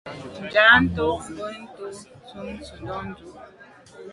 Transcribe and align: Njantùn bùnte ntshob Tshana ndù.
Njantùn 0.43 1.21
bùnte 1.35 1.85
ntshob 2.01 2.57
Tshana 2.65 2.95
ndù. 3.07 3.27